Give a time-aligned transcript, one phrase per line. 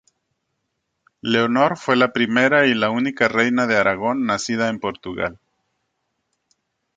[1.21, 5.37] Leonor fue la primera y la única reina de Aragón nacida en Portugal.